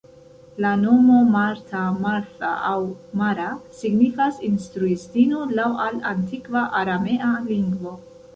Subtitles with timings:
[0.63, 2.79] La nomo "Marta", "Martha" aŭ
[3.21, 3.51] "Mara"
[3.83, 7.97] signifas "instruistino", laŭ al antikva aramea lingvo.